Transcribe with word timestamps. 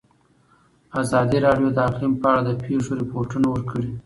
ازادي 1.01 1.37
راډیو 1.47 1.69
د 1.73 1.77
اقلیم 1.89 2.13
په 2.21 2.27
اړه 2.31 2.41
د 2.45 2.51
پېښو 2.65 2.91
رپوټونه 3.01 3.47
ورکړي. 3.49 3.89